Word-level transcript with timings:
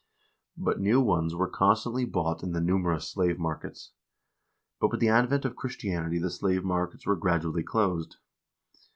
But 0.57 0.79
new 0.79 0.99
ones 0.99 1.35
were 1.35 1.47
constantly 1.47 2.05
bought 2.05 2.41
in 2.41 2.53
the 2.53 2.59
numerous 2.59 3.07
slave 3.07 3.37
markets. 3.37 3.91
But 4.79 4.89
with 4.89 4.99
the 4.99 5.09
advent 5.09 5.45
of 5.45 5.55
Christianity 5.55 6.17
the 6.17 6.31
slave 6.31 6.63
markets 6.65 7.05
were 7.05 7.15
gradually 7.15 7.61
closed. 7.61 8.15